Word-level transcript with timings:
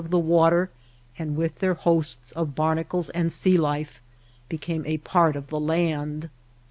of 0.01 0.09
the 0.09 0.17
water 0.17 0.71
and 1.19 1.35
with 1.37 1.57
their 1.59 1.75
hosts 1.75 2.31
of 2.31 2.55
barnacles 2.55 3.11
and 3.11 3.31
sea 3.31 3.55
life 3.55 4.01
became 4.49 4.83
a 4.87 4.97
part 4.97 5.35
of 5.35 5.49
the 5.49 5.59
land. 5.59 6.27